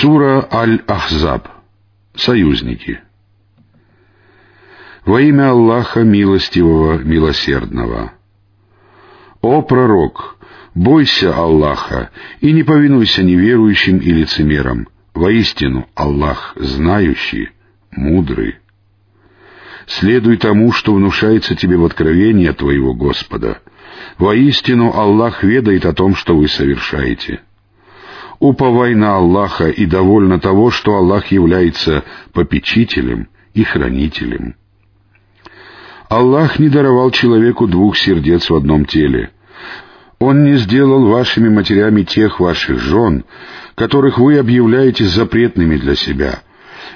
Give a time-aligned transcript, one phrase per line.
[0.00, 1.46] Сура Аль-Ахзаб.
[2.14, 3.00] Союзники.
[5.04, 8.12] Во имя Аллаха Милостивого, Милосердного.
[9.42, 10.38] О пророк,
[10.74, 12.10] бойся Аллаха
[12.40, 14.88] и не повинуйся неверующим и лицемерам.
[15.12, 17.50] Воистину Аллах знающий,
[17.90, 18.56] мудрый.
[19.86, 23.60] Следуй тому, что внушается тебе в откровении от твоего Господа.
[24.16, 27.40] Воистину Аллах ведает о том, что вы совершаете.
[28.40, 34.54] Уповай на Аллаха и довольно того, что Аллах является попечителем и хранителем.
[36.08, 39.30] Аллах не даровал человеку двух сердец в одном теле.
[40.18, 43.24] Он не сделал вашими матерями тех ваших жен,
[43.74, 46.42] которых вы объявляете запретными для себя,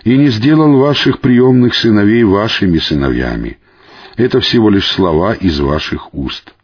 [0.02, 3.58] и не сделал ваших приемных сыновей вашими сыновьями.
[4.16, 6.54] Это всего лишь слова из ваших уст.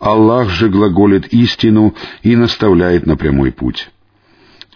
[0.00, 3.90] Аллах же глаголит истину и наставляет на прямой путь.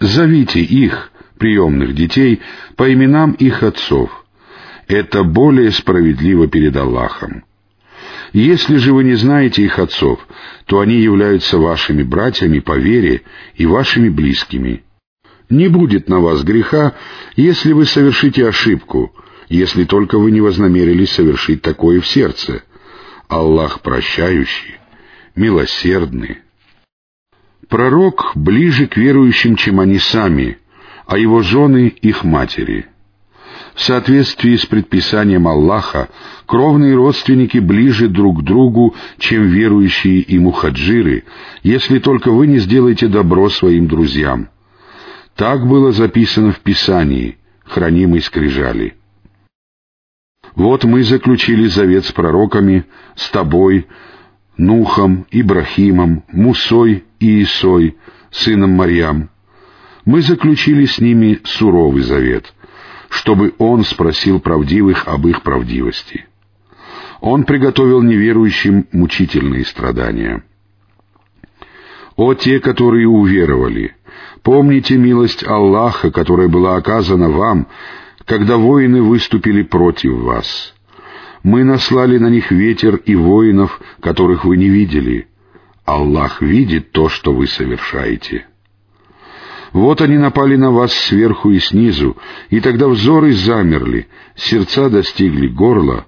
[0.00, 2.40] Зовите их, приемных детей,
[2.76, 4.24] по именам их отцов.
[4.86, 7.44] Это более справедливо перед Аллахом.
[8.32, 10.26] Если же вы не знаете их отцов,
[10.66, 13.22] то они являются вашими братьями по вере
[13.54, 14.84] и вашими близкими.
[15.50, 16.94] Не будет на вас греха,
[17.36, 19.14] если вы совершите ошибку,
[19.48, 22.62] если только вы не вознамерились совершить такое в сердце.
[23.28, 24.76] Аллах прощающий,
[25.34, 26.38] милосердный.
[27.68, 30.58] Пророк ближе к верующим, чем они сами,
[31.06, 32.86] а его жены— их матери.
[33.74, 36.08] В соответствии с предписанием Аллаха,
[36.46, 41.24] кровные родственники ближе друг к другу, чем верующие и мухаджиры,
[41.62, 44.48] если только вы не сделаете добро своим друзьям.
[45.36, 48.94] Так было записано в Писании, хранимой скрижали.
[50.56, 53.86] Вот мы заключили завет с пророками, с тобой,
[54.56, 57.96] Нухом, Ибрахимом, Мусой и Исой,
[58.30, 59.30] сыном Марьям.
[60.04, 62.52] Мы заключили с ними суровый завет,
[63.10, 66.26] чтобы он спросил правдивых об их правдивости.
[67.20, 70.44] Он приготовил неверующим мучительные страдания.
[72.16, 73.94] О те, которые уверовали!
[74.42, 77.68] Помните милость Аллаха, которая была оказана вам,
[78.24, 80.74] когда воины выступили против вас.
[81.42, 85.28] Мы наслали на них ветер и воинов, которых вы не видели.
[85.88, 88.46] Аллах видит то, что вы совершаете.
[89.72, 92.18] Вот они напали на вас сверху и снизу,
[92.50, 94.06] и тогда взоры замерли,
[94.36, 96.06] сердца достигли горла,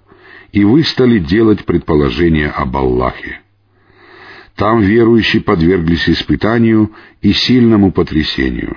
[0.53, 3.41] и вы стали делать предположения об Аллахе.
[4.55, 6.93] Там верующие подверглись испытанию
[7.23, 8.77] и сильному потрясению.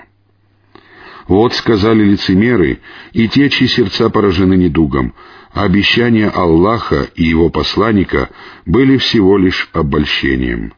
[1.27, 2.79] Вот сказали лицемеры
[3.11, 5.13] и те, чьи сердца поражены недугом,
[5.51, 8.29] обещания Аллаха и его посланника
[8.65, 10.71] были всего лишь обольщением.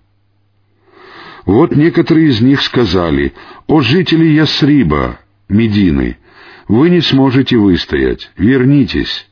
[1.45, 3.33] Вот некоторые из них сказали,
[3.67, 6.17] «О жители Ясриба, Медины,
[6.67, 9.28] вы не сможете выстоять, вернитесь».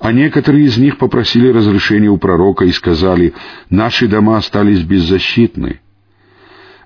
[0.00, 3.34] А некоторые из них попросили разрешения у пророка и сказали,
[3.68, 5.80] «Наши дома остались беззащитны».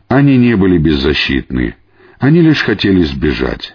[0.08, 1.74] Они не были беззащитны,
[2.18, 3.74] они лишь хотели сбежать.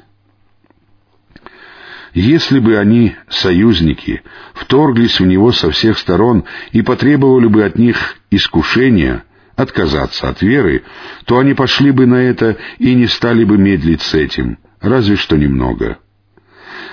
[2.14, 4.24] Если бы они, союзники,
[4.54, 9.24] вторглись в него со всех сторон и потребовали бы от них искушения,
[9.58, 10.84] отказаться от веры,
[11.26, 15.36] то они пошли бы на это и не стали бы медлить с этим, разве что
[15.36, 15.98] немного.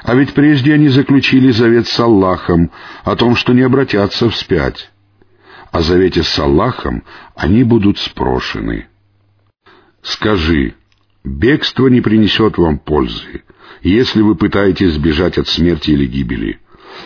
[0.03, 2.73] А ведь прежде они заключили завет с Аллахом
[3.05, 4.91] о том, что не обратятся вспять.
[5.71, 7.05] О завете с Аллахом
[7.37, 8.87] они будут спрошены.
[10.03, 10.75] Скажи,
[11.23, 13.45] бегство не принесет вам пользы,
[13.83, 16.61] если вы пытаетесь сбежать от смерти или гибели.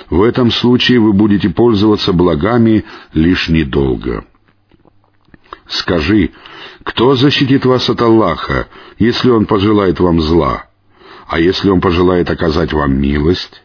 [0.09, 4.25] В этом случае вы будете пользоваться благами лишь недолго.
[5.69, 6.31] Скажи,
[6.83, 8.69] кто защитит вас от Аллаха,
[8.99, 10.67] если Он пожелает вам зла?
[11.27, 13.63] А если Он пожелает оказать вам милость?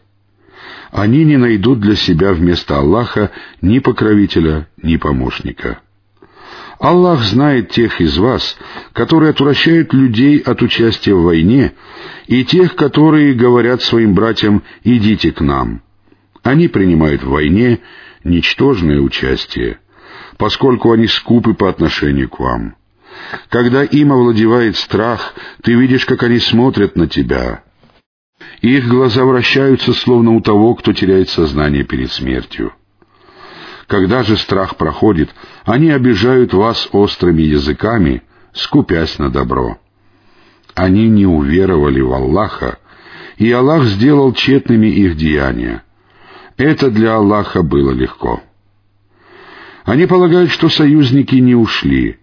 [0.90, 3.30] Они не найдут для себя вместо Аллаха
[3.62, 5.80] ни покровителя, ни помощника.
[6.78, 8.56] Аллах знает тех из вас,
[8.92, 11.72] которые отвращают людей от участия в войне,
[12.26, 15.82] и тех, которые говорят своим братьям «идите к нам».
[16.42, 17.80] Они принимают в войне
[18.22, 19.78] ничтожное участие,
[20.38, 22.76] поскольку они скупы по отношению к вам.
[23.48, 27.62] Когда им овладевает страх, ты видишь, как они смотрят на тебя.
[28.60, 32.72] Их глаза вращаются, словно у того, кто теряет сознание перед смертью.
[33.86, 35.30] Когда же страх проходит,
[35.64, 38.22] они обижают вас острыми языками,
[38.52, 39.78] скупясь на добро.
[40.74, 42.78] Они не уверовали в Аллаха,
[43.36, 45.82] и Аллах сделал тщетными их деяния.
[46.56, 48.42] Это для Аллаха было легко.
[49.84, 52.16] Они полагают, что союзники не ушли.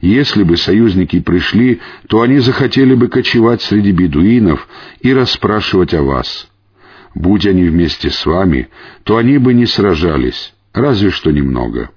[0.00, 4.68] Если бы союзники пришли, то они захотели бы кочевать среди бедуинов
[5.00, 6.48] и расспрашивать о вас.
[7.14, 8.68] Будь они вместе с вами,
[9.04, 11.90] то они бы не сражались, разве что немного.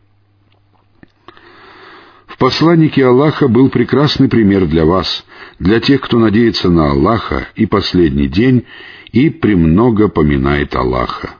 [2.27, 5.25] В посланнике Аллаха был прекрасный пример для вас,
[5.57, 8.65] для тех, кто надеется на Аллаха и последний день
[9.13, 11.35] и премного поминает Аллаха.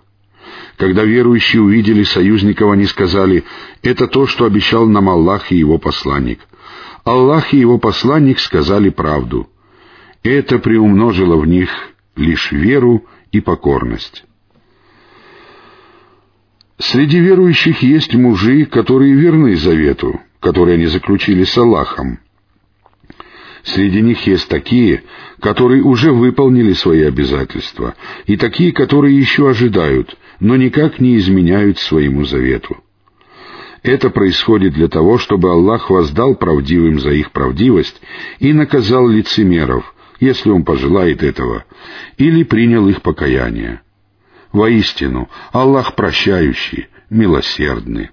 [0.77, 3.43] Когда верующие увидели союзников, они сказали,
[3.81, 6.39] «Это то, что обещал нам Аллах и его посланник».
[7.05, 9.47] Аллах и его посланник сказали правду.
[10.23, 11.69] Это приумножило в них
[12.15, 14.25] лишь веру и покорность.
[16.77, 22.19] Среди верующих есть мужи, которые верны завету, который они заключили с Аллахом.
[23.63, 25.03] Среди них есть такие,
[25.39, 27.95] которые уже выполнили свои обязательства,
[28.25, 32.77] и такие, которые еще ожидают, но никак не изменяют своему завету.
[33.83, 38.01] Это происходит для того, чтобы Аллах воздал правдивым за их правдивость
[38.39, 41.65] и наказал лицемеров, если Он пожелает этого,
[42.17, 43.81] или принял их покаяние.
[44.51, 48.09] Воистину, Аллах прощающий, милосердный.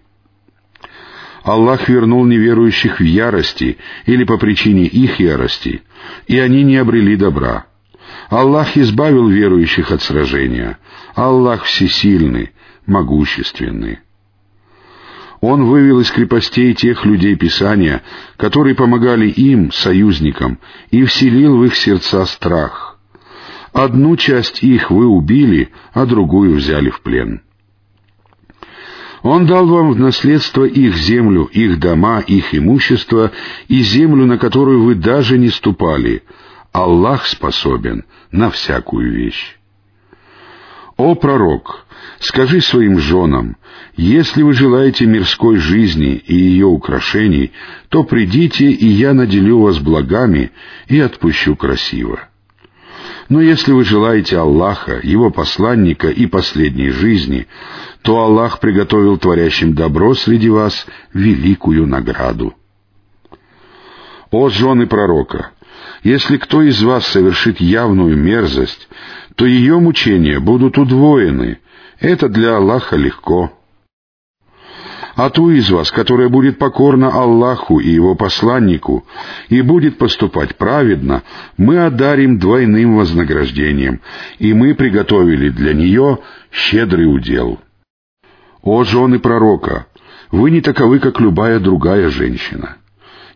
[1.43, 5.83] Аллах вернул неверующих в ярости или по причине их ярости,
[6.27, 7.67] и они не обрели добра.
[8.31, 10.79] Аллах избавил верующих от сражения.
[11.15, 12.53] Аллах всесильный,
[12.87, 14.01] могущественный.
[15.41, 18.03] Он вывел из крепостей тех людей Писания,
[18.37, 20.59] которые помогали им, союзникам,
[20.91, 22.99] и вселил в их сердца страх.
[23.73, 27.43] Одну часть их вы убили, а другую взяли в плен.
[29.23, 33.31] Он дал вам в наследство их землю, их дома, их имущество
[33.69, 36.23] и землю, на которую вы даже не ступали.
[36.73, 39.57] Аллах способен на всякую вещь.
[40.97, 41.87] «О пророк,
[42.19, 43.57] скажи своим женам,
[43.97, 47.53] если вы желаете мирской жизни и ее украшений,
[47.89, 50.51] то придите, и я наделю вас благами
[50.89, 52.21] и отпущу красиво.
[53.29, 57.47] Но если вы желаете Аллаха, Его посланника и последней жизни,
[58.03, 62.55] то Аллах приготовил творящим добро среди вас великую награду.
[64.33, 65.51] О жены пророка!
[66.03, 68.89] Если кто из вас совершит явную мерзость,
[69.37, 71.59] то ее мучения будут удвоены.
[72.01, 73.53] Это для Аллаха легко.
[75.15, 79.07] А ту из вас, которая будет покорна Аллаху и Его посланнику
[79.51, 81.23] и будет поступать праведно,
[81.59, 84.01] мы одарим двойным вознаграждением,
[84.39, 86.21] и мы приготовили для нее
[86.51, 87.61] щедрый удел.
[88.63, 89.87] О жены пророка,
[90.31, 92.79] вы не таковы, как любая другая женщина.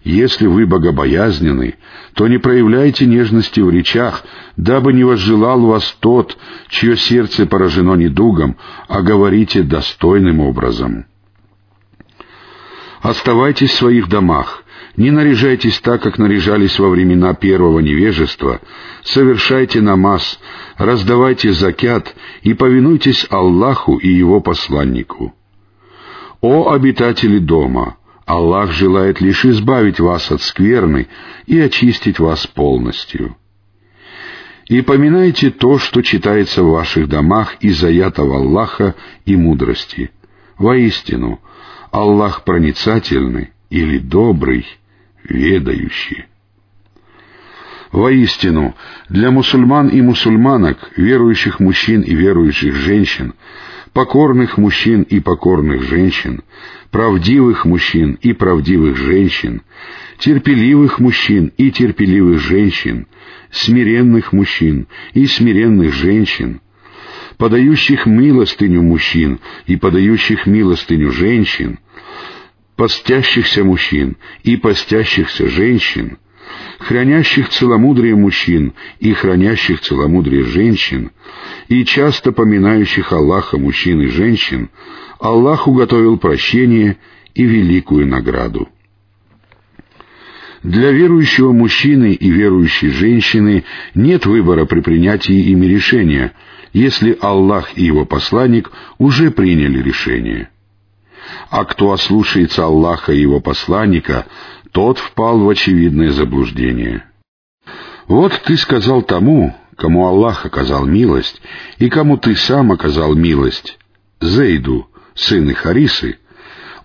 [0.07, 1.75] Если вы богобоязнены,
[2.15, 4.23] то не проявляйте нежности в речах,
[4.57, 6.39] дабы не возжелал вас тот,
[6.69, 8.57] чье сердце поражено недугом,
[8.87, 11.07] а говорите достойным образом.
[13.03, 14.63] Оставайтесь в своих домах,
[14.97, 18.61] не наряжайтесь так, как наряжались во времена первого невежества,
[19.03, 20.39] совершайте намаз,
[20.77, 25.35] раздавайте закят и повинуйтесь Аллаху и Его посланнику.
[26.41, 27.96] О обитатели дома!
[28.27, 31.07] Аллах желает лишь избавить вас от скверны
[31.47, 33.37] и очистить вас полностью.
[34.67, 40.11] И поминайте то, что читается в ваших домах из аятов Аллаха и мудрости.
[40.59, 41.41] Воистину,
[41.93, 44.67] Аллах проницательный или добрый,
[45.23, 46.25] ведающий.
[47.93, 48.75] Воистину,
[49.09, 53.35] для мусульман и мусульманок, верующих мужчин и верующих женщин,
[53.97, 56.43] покорных мужчин и покорных женщин,
[56.91, 59.63] правдивых мужчин и правдивых женщин,
[60.19, 63.07] терпеливых мужчин и терпеливых женщин,
[63.51, 66.61] смиренных мужчин и смиренных женщин,
[67.39, 71.79] подающих милостыню мужчин и подающих милостыню женщин,
[72.77, 76.19] постящихся мужчин и постящихся женщин,
[76.79, 81.11] хранящих целомудрие мужчин и хранящих целомудрие женщин,
[81.69, 84.71] и часто поминающих Аллаха мужчин и женщин,
[85.19, 86.99] Аллах уготовил прощение
[87.35, 88.69] и великую награду.
[90.63, 96.33] Для верующего мужчины и верующей женщины нет выбора при принятии ими решения,
[96.73, 100.51] если Аллах и его посланник уже приняли решение.
[101.51, 104.27] А кто ослушается Аллаха и его посланника,
[104.77, 107.07] тот впал в очевидное заблуждение.
[108.09, 111.41] Вот ты сказал тому, кому Аллах оказал милость,
[111.79, 113.79] и кому ты сам оказал милость,
[114.21, 116.19] Зейду, сыну Харисы,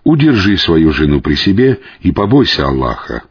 [0.04, 3.24] удержи свою жену при себе и побойся Аллаха.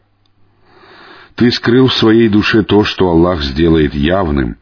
[1.34, 4.58] Ты скрыл в своей душе то, что Аллах сделает явным,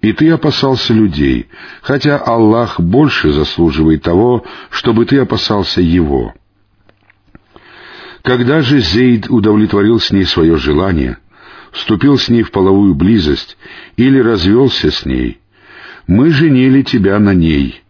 [0.00, 1.50] и ты опасался людей,
[1.82, 6.32] хотя Аллах больше заслуживает того, чтобы ты опасался Его.
[8.26, 11.18] Когда же Зейд удовлетворил с ней свое желание,
[11.70, 13.56] вступил с ней в половую близость
[13.96, 15.38] или развелся с ней,
[16.08, 17.84] мы женили тебя на ней,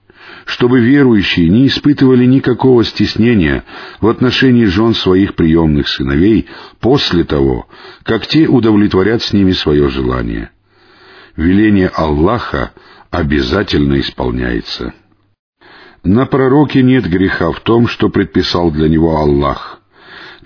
[0.44, 3.64] чтобы верующие не испытывали никакого стеснения
[4.02, 6.48] в отношении жен своих приемных сыновей
[6.80, 7.66] после того,
[8.02, 10.50] как те удовлетворят с ними свое желание.
[11.34, 12.72] Веление Аллаха
[13.10, 14.92] обязательно исполняется.
[16.04, 19.80] На пророке нет греха в том, что предписал для него Аллах.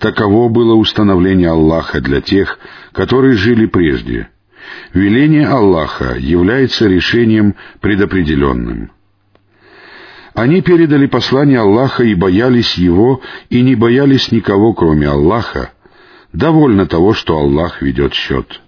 [0.01, 2.59] Таково было установление Аллаха для тех,
[2.93, 4.31] которые жили прежде.
[4.95, 8.93] Веление Аллаха является решением предопределенным.
[10.33, 15.73] Они передали послание Аллаха и боялись его, и не боялись никого, кроме Аллаха.
[16.33, 18.63] Довольно того, что Аллах ведет счет.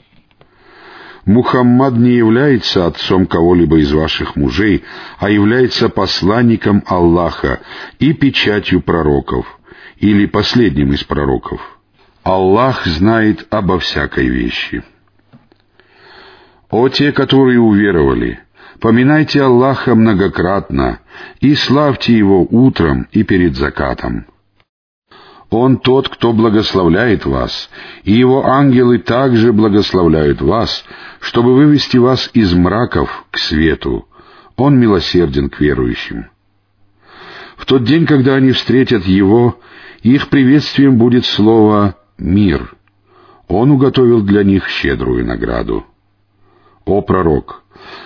[1.24, 4.84] Мухаммад не является отцом кого-либо из ваших мужей,
[5.18, 7.60] а является посланником Аллаха
[8.00, 9.46] и печатью пророков,
[10.02, 11.60] или последним из пророков.
[12.24, 14.82] Аллах знает обо всякой вещи.
[16.70, 18.40] О те, которые уверовали,
[18.80, 20.98] поминайте Аллаха многократно
[21.40, 24.26] и славьте Его утром и перед закатом.
[25.50, 27.70] Он тот, кто благословляет вас,
[28.02, 30.84] и Его ангелы также благословляют вас,
[31.20, 34.08] чтобы вывести вас из мраков к свету.
[34.56, 36.26] Он милосерден к верующим.
[37.56, 39.60] В тот день, когда они встретят Его,
[40.02, 42.74] их приветствием будет слово «мир».
[43.48, 45.84] Он уготовил для них щедрую награду.
[46.84, 47.62] О пророк!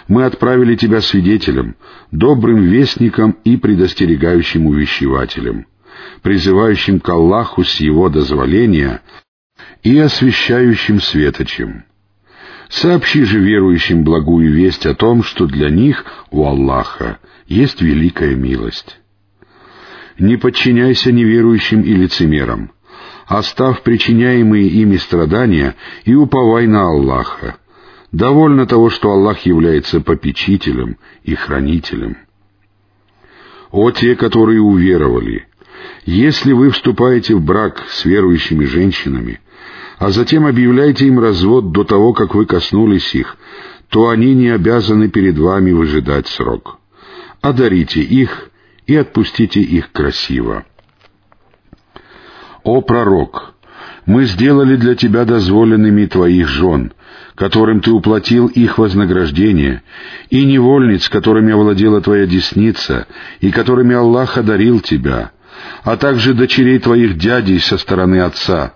[0.08, 1.76] Мы отправили тебя свидетелем,
[2.10, 5.66] добрым вестником и предостерегающим увещевателем—
[6.22, 9.02] призывающим к Аллаху с Его дозволения
[9.82, 11.84] и освящающим светочем.
[12.68, 18.98] Сообщи же верующим благую весть о том, что для них у Аллаха есть великая милость.
[20.18, 22.72] Не подчиняйся неверующим и лицемерам,
[23.26, 27.56] оставь причиняемые ими страдания и уповай на Аллаха.
[28.12, 32.16] Довольно того, что Аллах является попечителем и хранителем.
[33.70, 35.46] О те, которые уверовали,
[36.06, 39.40] если вы вступаете в брак с верующими женщинами,
[39.98, 43.36] а затем объявляете им развод до того, как вы коснулись их,
[43.90, 46.78] то они не обязаны перед вами выжидать срок.
[47.42, 48.50] Одарите их
[48.86, 50.64] и отпустите их красиво.
[52.62, 53.54] О пророк!
[54.06, 56.92] Мы сделали для тебя дозволенными твоих жен,
[57.34, 59.82] которым ты уплатил их вознаграждение,
[60.30, 63.08] и невольниц, которыми овладела твоя десница,
[63.40, 65.32] и которыми Аллах одарил тебя,
[65.84, 68.72] а также дочерей твоих дядей со стороны отца,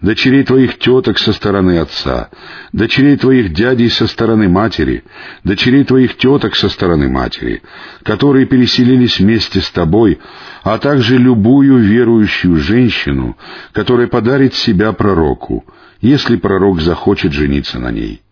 [0.00, 2.30] дочерей твоих теток со стороны отца,
[2.72, 5.04] дочерей твоих дядей со стороны матери,
[5.44, 7.62] дочерей твоих теток со стороны матери,
[8.02, 10.18] которые переселились вместе с тобой,
[10.62, 13.36] а также любую верующую женщину,
[13.72, 15.64] которая подарит себя пророку,
[16.00, 18.22] если пророк захочет жениться на ней.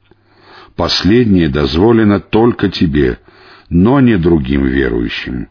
[0.76, 3.18] Последнее дозволено только тебе,
[3.68, 5.48] но не другим верующим.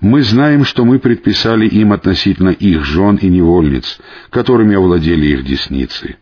[0.00, 3.98] Мы знаем, что мы предписали им относительно их жен и невольниц,
[4.30, 6.16] которыми овладели их десницы.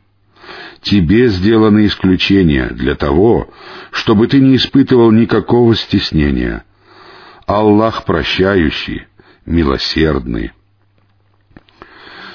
[0.80, 3.50] Тебе сделано исключение для того,
[3.90, 6.64] чтобы ты не испытывал никакого стеснения.
[7.46, 9.06] Аллах прощающий,
[9.44, 10.52] милосердный.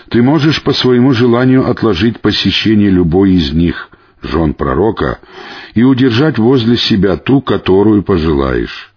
[0.09, 3.89] Ты можешь по своему желанию отложить посещение любой из них,
[4.21, 5.19] жен пророка,
[5.73, 8.90] и удержать возле себя ту, которую пожелаешь.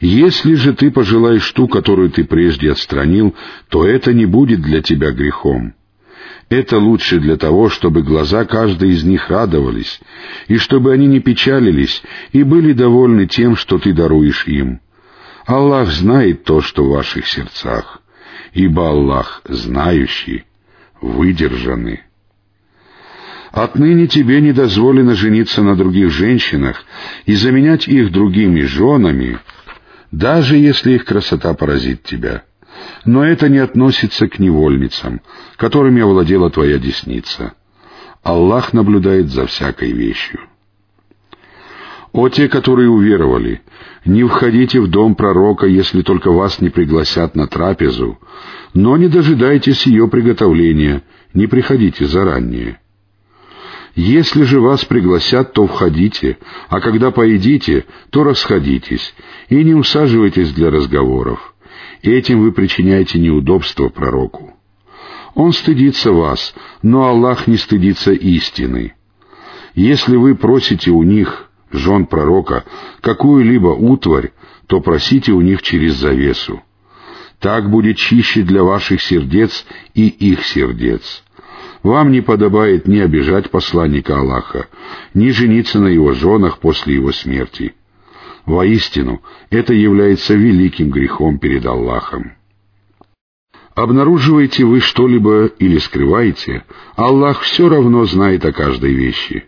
[0.00, 3.34] Если же ты пожелаешь ту, которую ты прежде отстранил,
[3.68, 5.74] то это не будет для тебя грехом.
[6.48, 10.00] Это лучше для того, чтобы глаза каждой из них радовались,
[10.46, 14.80] и чтобы они не печалились и были довольны тем, что ты даруешь им.
[15.46, 18.00] Аллах знает то, что в ваших сердцах,
[18.52, 20.44] ибо Аллах знающий,
[21.00, 22.02] выдержанный.
[23.50, 26.84] Отныне тебе не дозволено жениться на других женщинах
[27.24, 29.38] и заменять их другими женами,
[30.10, 32.44] даже если их красота поразит тебя.
[33.04, 35.20] Но это не относится к невольницам,
[35.56, 37.54] которыми овладела твоя десница.
[38.22, 40.40] Аллах наблюдает за всякой вещью.
[42.12, 43.62] О те, которые уверовали,
[44.04, 48.18] не входите в дом пророка, если только вас не пригласят на трапезу,
[48.72, 51.02] но не дожидайтесь ее приготовления,
[51.34, 52.80] не приходите заранее.
[53.96, 56.36] Если же вас пригласят, то входите,
[56.68, 59.14] а когда поедите, то расходитесь,
[59.48, 61.54] и не усаживайтесь для разговоров.
[62.02, 64.54] Этим вы причиняете неудобство пророку.
[65.34, 68.94] Он стыдится вас, но Аллах не стыдится истины.
[69.74, 72.64] Если вы просите у них, жен пророка,
[73.00, 74.32] какую-либо утварь,
[74.66, 76.62] то просите у них через завесу.
[77.40, 81.22] Так будет чище для ваших сердец и их сердец.
[81.86, 84.66] Вам не подобает ни обижать посланника Аллаха,
[85.14, 87.76] ни жениться на его женах после его смерти.
[88.44, 92.32] Воистину, это является великим грехом перед Аллахом.
[93.76, 96.64] Обнаруживаете вы что-либо или скрываете,
[96.96, 99.44] Аллах все равно знает о каждой вещи.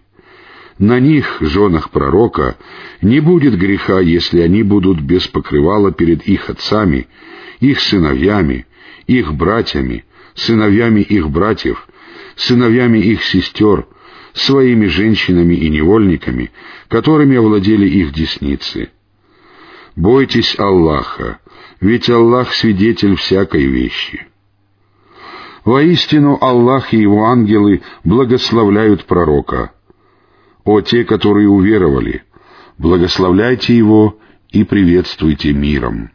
[0.79, 2.57] На них, женах пророка,
[3.03, 7.09] не будет греха, если они будут без покрывала перед их отцами,
[7.59, 8.65] их сыновьями,
[9.09, 10.05] их братьями,
[10.37, 11.89] сыновьями их братьев,
[12.39, 13.87] сыновьями их сестер,
[14.33, 16.53] своими женщинами и невольниками,
[16.89, 18.91] которыми овладели их десницы.
[19.97, 21.41] Бойтесь Аллаха,
[21.81, 24.27] ведь Аллах свидетель всякой вещи.
[25.65, 29.73] Воистину Аллах и Его ангелы благословляют пророка.
[30.65, 32.23] О те, которые уверовали,
[32.79, 34.19] благословляйте его
[34.51, 36.11] и приветствуйте миром.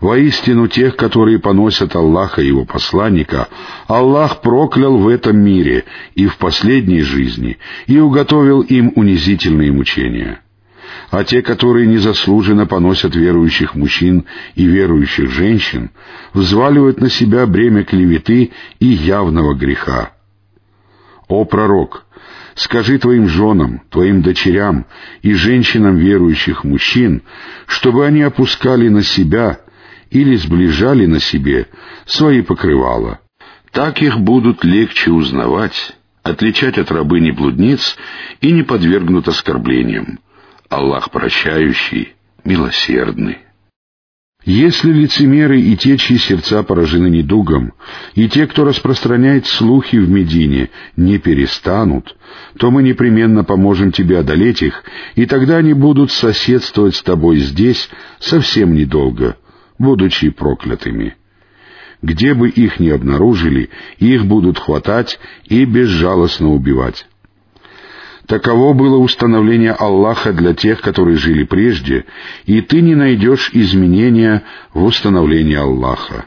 [0.00, 3.48] Воистину тех, которые поносят Аллаха и Его посланника,
[3.86, 10.40] Аллах проклял в этом мире и в последней жизни и уготовил им унизительные мучения
[11.10, 15.90] а те, которые незаслуженно поносят верующих мужчин и верующих женщин,
[16.32, 20.12] взваливают на себя бремя клеветы и явного греха.
[21.26, 22.06] О пророк,
[22.54, 24.86] скажи твоим женам, твоим дочерям
[25.22, 27.22] и женщинам верующих мужчин,
[27.66, 29.60] чтобы они опускали на себя
[30.10, 31.68] или сближали на себе
[32.06, 33.20] свои покрывала.
[33.72, 37.96] Так их будут легче узнавать, отличать от рабыни-блудниц
[38.40, 40.18] и не подвергнут оскорблениям.
[40.68, 42.14] Аллах прощающий,
[42.44, 43.38] милосердный.
[44.44, 47.74] Если лицемеры и те, чьи сердца поражены недугом,
[48.14, 52.16] и те, кто распространяет слухи в Медине, не перестанут,
[52.58, 54.82] то мы непременно поможем тебе одолеть их,
[55.14, 59.36] и тогда они будут соседствовать с тобой здесь совсем недолго,
[59.80, 61.16] будучи проклятыми.
[62.02, 67.06] Где бы их ни обнаружили, их будут хватать и безжалостно убивать.
[68.26, 72.04] Таково было установление Аллаха для тех, которые жили прежде,
[72.44, 76.26] и ты не найдешь изменения в установлении Аллаха.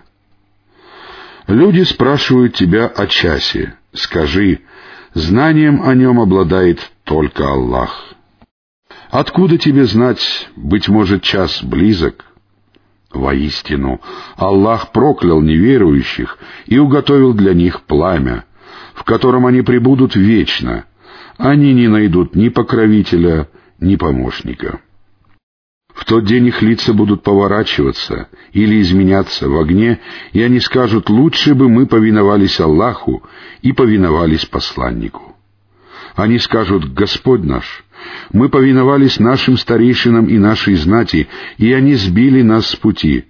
[1.48, 3.76] Люди спрашивают тебя о часе.
[3.94, 4.62] Скажи,
[5.14, 8.16] знанием о нем обладает только Аллах.
[9.12, 12.33] Откуда тебе знать, быть может, час близок?
[13.14, 14.02] Воистину,
[14.36, 18.46] Аллах проклял неверующих и уготовил для них пламя,
[18.94, 20.86] в котором они пребудут вечно—
[21.38, 23.50] они не найдут ни покровителя,
[23.80, 24.80] ни помощника.
[25.94, 30.00] В тот день их лица будут поворачиваться или изменяться в огне,
[30.32, 33.24] и они скажут, лучше бы мы повиновались Аллаху
[33.62, 35.36] и повиновались посланнику.
[36.16, 37.84] Они скажут, Господь наш,
[38.32, 43.26] мы повиновались нашим старейшинам и нашей знати, и они сбили нас с пути.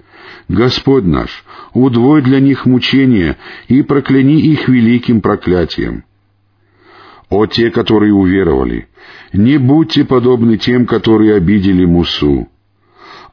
[0.47, 6.03] Господь наш, удвой для них мучения и прокляни их великим проклятием.
[7.29, 8.87] «О те, которые уверовали,
[9.31, 12.47] не будьте подобны тем, которые обидели Мусу.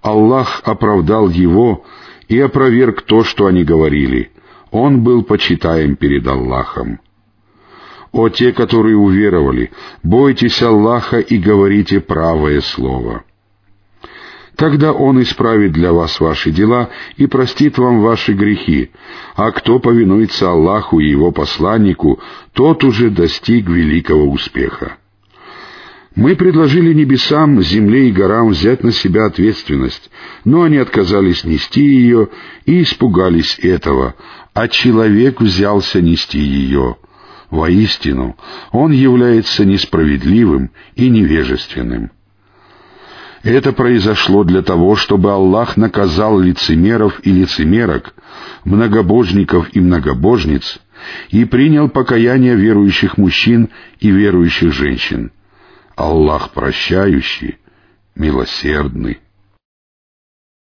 [0.03, 1.85] Аллах оправдал его
[2.29, 4.31] и опроверг то, что они говорили.
[4.70, 7.00] Он был почитаем перед Аллахом.
[8.12, 9.70] О те, которые уверовали,
[10.03, 13.25] бойтесь Аллаха и говорите правое слово».
[14.61, 18.90] Тогда Он исправит для вас ваши дела и простит вам ваши грехи,
[19.35, 22.20] а кто повинуется Аллаху и Его посланнику,
[22.53, 24.99] тот уже достиг великого успеха.
[26.14, 30.11] Мы предложили небесам, земле и горам взять на себя ответственность,
[30.44, 32.29] но они отказались нести ее
[32.66, 34.14] и испугались этого,
[34.53, 36.96] а человек взялся нести ее.
[37.50, 38.36] Воистину,
[38.70, 42.12] он является несправедливым и невежественным.
[43.42, 48.14] Это произошло для того, чтобы Аллах наказал лицемеров и лицемерок,
[48.64, 50.78] многобожников и многобожниц,
[51.30, 55.32] и принял покаяние верующих мужчин и верующих женщин.
[55.96, 57.56] Аллах прощающий,
[58.14, 59.20] милосердный.